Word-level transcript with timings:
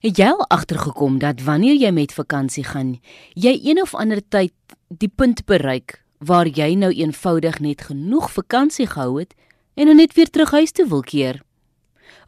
Het 0.00 0.16
jy 0.16 0.30
al 0.32 0.46
agtergekom 0.48 1.18
dat 1.20 1.42
wanneer 1.44 1.76
jy 1.76 1.90
met 1.92 2.14
vakansie 2.16 2.62
gaan, 2.64 2.94
jy 3.36 3.52
een 3.60 3.82
of 3.82 3.92
ander 3.92 4.22
tyd 4.32 4.54
die 4.88 5.10
punt 5.12 5.42
bereik 5.44 5.98
waar 6.24 6.48
jy 6.48 6.72
nou 6.72 6.88
eenvoudig 6.88 7.58
net 7.60 7.84
genoeg 7.90 8.30
vakansie 8.32 8.86
gehou 8.88 9.18
het 9.18 9.34
en 9.76 9.90
nou 9.90 9.96
net 9.98 10.16
weer 10.16 10.32
terug 10.32 10.54
huis 10.56 10.72
toe 10.72 10.86
wil 10.88 11.04
keer? 11.04 11.42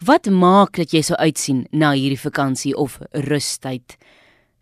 Wat 0.05 0.29
maak 0.29 0.77
dat 0.77 0.93
jy 0.93 1.01
so 1.01 1.17
uitsien 1.17 1.65
na 1.73 1.95
hierdie 1.97 2.21
vakansie 2.21 2.77
of 2.77 2.99
rustyd? 3.13 3.97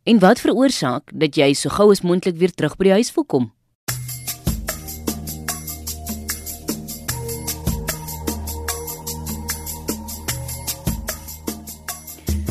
En 0.06 0.22
wat 0.22 0.38
veroorsaak 0.38 1.10
dat 1.10 1.34
jy 1.34 1.50
so 1.58 1.68
gou 1.68 1.90
as 1.90 2.06
moontlik 2.06 2.38
weer 2.38 2.54
terug 2.54 2.78
by 2.78 2.92
die 2.92 2.98
huis 3.00 3.10
wil 3.18 3.26
kom? 3.26 3.50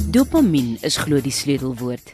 Dopamien 0.10 0.80
is 0.82 0.96
glo 0.98 1.20
die 1.22 1.34
sleutelwoord. 1.34 2.08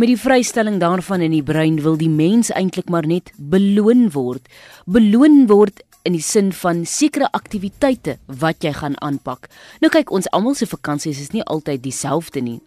Met 0.00 0.08
die 0.08 0.16
vrystelling 0.16 0.78
daarvan 0.80 1.20
in 1.20 1.34
die 1.34 1.42
brein 1.44 1.76
wil 1.84 1.98
die 2.00 2.08
mens 2.08 2.48
eintlik 2.56 2.88
maar 2.88 3.04
net 3.04 3.28
beloon 3.36 4.06
word. 4.14 4.46
Beloon 4.88 5.42
word 5.50 5.82
in 6.08 6.16
die 6.16 6.24
sin 6.24 6.48
van 6.56 6.80
sekere 6.88 7.28
aktiwiteite 7.36 8.14
wat 8.40 8.64
jy 8.64 8.72
gaan 8.78 8.96
aanpak. 9.04 9.50
Nou 9.84 9.90
kyk, 9.92 10.14
ons 10.16 10.30
almal 10.32 10.56
se 10.56 10.64
vakansies 10.70 11.20
is 11.20 11.34
nie 11.36 11.44
altyd 11.44 11.82
dieselfde 11.84 12.40
nie. 12.40 12.62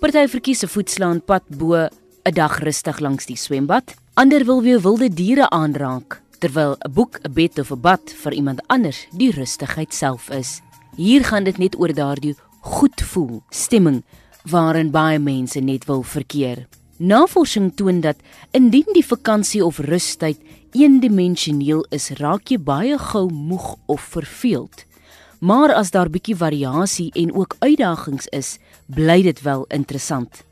Party 0.00 0.24
verkies 0.32 0.64
'n 0.64 0.72
voetslaan 0.72 1.20
pad 1.20 1.44
bo 1.52 1.76
'n 1.76 2.34
dag 2.34 2.64
rustig 2.64 3.00
langs 3.00 3.26
die 3.26 3.36
swembad. 3.36 3.94
Ander 4.14 4.44
wil 4.46 4.62
weer 4.62 4.80
wilde 4.80 5.12
diere 5.12 5.50
aanraak, 5.50 6.22
terwyl 6.38 6.76
'n 6.80 6.92
boek, 6.92 7.20
'n 7.20 7.32
bed 7.32 7.58
of 7.58 7.70
'n 7.70 7.80
bad 7.80 8.10
vir 8.22 8.32
iemand 8.32 8.62
anders 8.68 9.06
die 9.12 9.30
rustigheid 9.30 9.92
self 9.92 10.30
is. 10.30 10.62
Hier 10.96 11.24
gaan 11.24 11.44
dit 11.44 11.58
net 11.58 11.76
oor 11.76 11.92
daardie 11.92 12.34
goed 12.64 13.02
voel 13.12 13.42
stemming 13.50 14.02
waarin 14.48 14.90
baie 14.92 15.18
mense 15.18 15.60
net 15.60 15.84
wil 15.84 16.02
verkeer. 16.02 16.64
Navorsing 16.96 17.72
toon 17.76 18.00
dat 18.00 18.16
indien 18.56 18.88
die 18.96 19.04
vakansie 19.04 19.64
of 19.64 19.78
rustyd 19.84 20.40
eendimensioneel 20.72 21.84
is, 21.94 22.10
raak 22.20 22.48
jy 22.48 22.58
baie 22.58 22.98
gou 22.98 23.26
moeg 23.28 23.74
of 23.86 24.08
verveeld. 24.14 24.84
Maar 25.44 25.74
as 25.76 25.92
daar 25.92 26.08
bietjie 26.08 26.36
variasie 26.36 27.10
en 27.12 27.34
ook 27.34 27.56
uitdagings 27.60 28.30
is, 28.32 28.56
bly 28.86 29.20
dit 29.22 29.42
wel 29.44 29.66
interessant. 29.68 30.44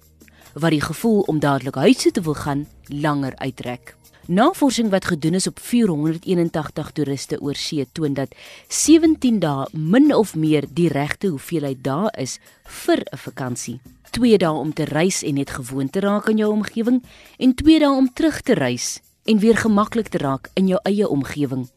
Wat 0.52 0.74
die 0.74 0.84
gevoel 0.84 1.24
om 1.32 1.40
dadelik 1.40 1.80
huis 1.80 2.04
toe 2.04 2.12
te 2.12 2.20
wil 2.20 2.36
gaan 2.36 2.66
langer 2.88 3.36
uitrek. 3.40 3.96
Navorsing 4.26 4.90
wat 4.90 5.04
gedoen 5.04 5.34
is 5.34 5.46
op 5.46 5.58
481 5.58 6.90
toeriste 6.94 7.40
oor 7.40 7.58
see 7.58 7.86
toon 7.92 8.14
dat 8.14 8.34
17 8.68 9.40
dae 9.42 9.66
min 9.72 10.14
of 10.14 10.36
meer 10.38 10.62
die 10.70 10.86
regte 10.88 11.32
hoeveelheid 11.32 11.82
dae 11.82 12.10
is 12.22 12.38
vir 12.62 13.02
'n 13.02 13.18
vakansie. 13.18 13.80
2 14.10 14.38
dae 14.38 14.52
om 14.52 14.72
te 14.72 14.84
reis 14.84 15.22
en 15.22 15.34
net 15.34 15.50
gewoon 15.50 15.90
te 15.90 16.00
raak 16.00 16.28
aan 16.28 16.36
jou 16.36 16.52
omgewing 16.52 17.02
en 17.38 17.54
2 17.54 17.78
dae 17.78 17.90
om 17.90 18.12
terug 18.12 18.40
te 18.40 18.54
reis 18.54 19.00
en 19.24 19.38
weer 19.38 19.56
gemaklik 19.56 20.08
te 20.08 20.18
raak 20.18 20.50
in 20.54 20.66
jou 20.66 20.78
eie 20.82 21.08
omgewing. 21.08 21.68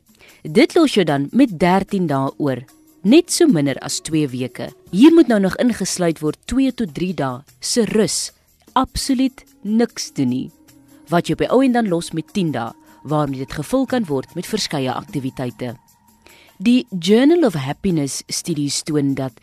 Dit 0.41 0.75
los 0.75 0.93
jou 0.93 1.05
dan 1.05 1.27
met 1.31 1.59
13 1.59 2.07
dae 2.07 2.31
oor, 2.37 2.63
net 3.01 3.31
so 3.31 3.47
minder 3.47 3.77
as 3.79 3.99
2 3.99 4.27
weke. 4.27 4.69
Hier 4.91 5.13
moet 5.13 5.27
nou 5.27 5.39
nog 5.39 5.57
ingesluit 5.57 6.19
word 6.19 6.37
2 6.45 6.73
tot 6.73 6.93
3 6.93 7.13
dae 7.13 7.43
se 7.59 7.85
rus. 7.85 8.31
Absoluut 8.73 9.43
niks 9.61 10.13
doen 10.13 10.29
nie 10.29 10.51
wat 11.09 11.27
jy 11.27 11.33
op 11.33 11.43
die 11.43 11.51
ou 11.51 11.63
en 11.63 11.71
dan 11.71 11.87
los 11.87 12.11
met 12.11 12.33
10 12.33 12.51
dae 12.51 12.71
waarmee 13.05 13.43
dit 13.43 13.53
gevul 13.53 13.85
kan 13.85 14.05
word 14.05 14.33
met 14.35 14.47
verskeie 14.49 14.93
aktiwiteite. 14.93 15.75
Die 16.57 16.87
Journal 16.99 17.45
of 17.45 17.53
Happiness 17.53 18.23
studies 18.27 18.81
toon 18.83 19.13
dat 19.13 19.33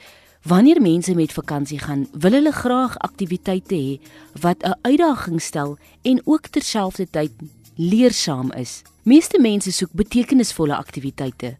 wanneer 0.42 0.80
mense 0.80 1.14
met 1.14 1.32
vakansie 1.32 1.78
gaan, 1.78 2.06
wil 2.12 2.32
hulle 2.32 2.52
graag 2.52 2.96
aktiwiteite 2.98 3.74
hê 3.74 4.00
wat 4.40 4.64
'n 4.64 4.78
uitdaging 4.82 5.42
stel 5.42 5.78
en 6.02 6.20
ook 6.24 6.46
terselfdertyd 6.46 7.32
leersaam 7.76 8.52
is. 8.52 8.82
Meeste 9.02 9.40
mense 9.40 9.72
soek 9.72 9.92
betekenisvolle 9.92 10.76
aktiwiteite. 10.76 11.56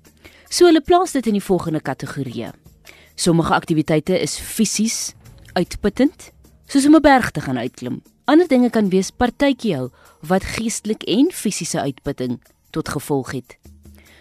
So 0.48 0.66
hulle 0.66 0.80
plaas 0.80 1.12
dit 1.12 1.26
in 1.26 1.32
die 1.32 1.44
volgende 1.44 1.80
kategorieë. 1.80 2.52
Sommige 3.14 3.54
aktiwiteite 3.54 4.20
is 4.20 4.38
fisies 4.38 5.14
uitputtend, 5.52 6.32
soos 6.66 6.86
om 6.86 6.94
'n 6.94 7.00
berg 7.00 7.30
te 7.30 7.40
gaan 7.40 7.58
uitklim. 7.58 8.02
Ander 8.24 8.46
dinge 8.46 8.70
kan 8.70 8.86
wees 8.92 9.10
partytjie 9.10 9.74
hou 9.74 9.88
wat 10.30 10.44
geestelik 10.54 11.02
en 11.10 11.32
fisiese 11.34 11.80
uitputting 11.82 12.36
tot 12.70 12.92
gevolg 12.94 13.32
het. 13.34 13.56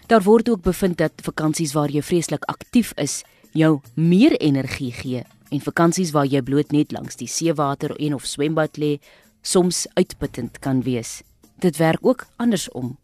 Daar 0.10 0.24
word 0.26 0.50
ook 0.50 0.64
bevind 0.66 0.98
dat 0.98 1.22
vakansies 1.22 1.76
waar 1.78 1.92
jy 1.94 2.02
vreeslik 2.02 2.48
aktief 2.50 2.96
is, 2.98 3.22
jou 3.54 3.80
meer 3.94 4.34
energie 4.42 4.90
gee 4.92 5.22
en 5.52 5.62
vakansies 5.62 6.16
waar 6.16 6.26
jy 6.26 6.42
bloot 6.42 6.74
net 6.74 6.92
langs 6.92 7.20
die 7.20 7.30
seewater 7.30 7.94
en 8.00 8.18
of 8.18 8.26
swembad 8.26 8.82
lê, 8.82 8.98
soms 9.42 9.86
uitputtend 9.94 10.58
kan 10.60 10.82
wees. 10.82 11.22
Dit 11.62 11.78
werk 11.78 12.02
ook 12.02 12.26
andersom. 12.42 12.96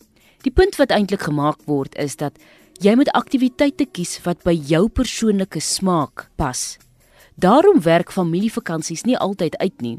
Die 0.41 0.51
punt 0.51 0.79
wat 0.81 0.89
eintlik 0.95 1.27
gemaak 1.29 1.61
word 1.69 1.93
is 2.01 2.17
dat 2.17 2.41
jy 2.81 2.95
moet 2.97 3.13
aktiwiteite 3.13 3.85
kies 3.85 4.17
wat 4.25 4.41
by 4.41 4.55
jou 4.57 4.87
persoonlike 4.89 5.61
smaak 5.61 6.25
pas. 6.35 6.77
Daarom 7.35 7.83
werk 7.85 8.09
familievakansies 8.11 9.05
nie 9.05 9.17
altyd 9.17 9.57
uit 9.61 9.81
nie 9.81 9.97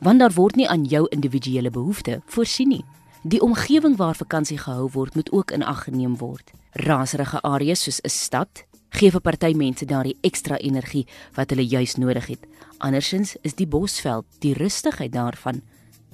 want 0.00 0.20
daar 0.20 0.32
word 0.32 0.56
nie 0.56 0.68
aan 0.68 0.84
jou 0.84 1.06
individuele 1.08 1.70
behoeftes 1.70 2.20
voorsien 2.26 2.68
nie. 2.68 2.84
Die 3.22 3.40
omgewing 3.40 3.96
waar 3.96 4.16
vakansie 4.16 4.58
gehou 4.58 4.88
word 4.92 5.14
moet 5.14 5.32
ook 5.32 5.50
in 5.50 5.62
ag 5.62 5.84
geneem 5.84 6.16
word. 6.16 6.52
Raserige 6.72 7.40
areas 7.42 7.82
soos 7.82 8.00
'n 8.00 8.08
stad 8.08 8.64
gee 8.90 9.10
vir 9.10 9.20
party 9.20 9.52
mense 9.54 9.84
daardie 9.84 10.16
ekstra 10.26 10.56
energie 10.58 11.06
wat 11.36 11.50
hulle 11.50 11.66
juis 11.66 11.96
nodig 11.96 12.26
het. 12.26 12.46
Andersins 12.78 13.36
is 13.42 13.54
die 13.54 13.66
bosveld 13.66 14.24
die 14.38 14.54
rustigheid 14.54 15.12
daarvan 15.12 15.62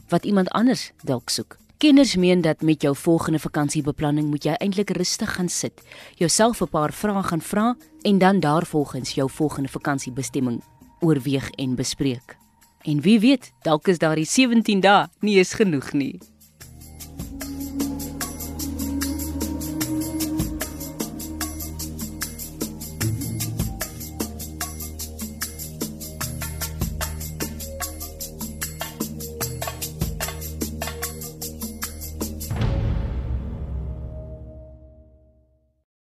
wat 0.08 0.24
iemand 0.24 0.48
anders 0.50 0.92
dalk 1.02 1.30
soek. 1.30 1.56
Kenners 1.78 2.16
meen 2.16 2.40
dat 2.40 2.62
met 2.62 2.82
jou 2.82 2.96
volgende 2.96 3.38
vakansiebeplanning 3.38 4.28
moet 4.30 4.44
jy 4.44 4.54
eintlik 4.58 4.90
rustig 4.90 5.34
gaan 5.34 5.48
sit, 5.48 5.82
jouself 6.16 6.62
'n 6.62 6.68
paar 6.68 6.92
vrae 6.92 7.22
gaan 7.22 7.40
vra 7.40 7.76
en 8.02 8.18
dan 8.18 8.40
daarvolgens 8.40 9.14
jou 9.14 9.30
volgende 9.30 9.68
vakansiebestemming 9.68 10.62
oorweeg 11.00 11.50
en 11.50 11.74
bespreek. 11.74 12.45
En 12.86 13.00
wie 13.02 13.20
weet, 13.20 13.52
dalk 13.66 13.88
is 13.90 13.98
daardie 13.98 14.28
17 14.30 14.80
dae 14.80 15.08
nie 15.20 15.38
eens 15.40 15.56
genoeg 15.58 15.90
nie. 15.92 16.20